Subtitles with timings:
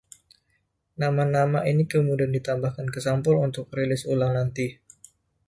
[1.01, 4.67] Nama-nama ini kemudian ditambahkan ke sampul untuk rilis ulang nanti.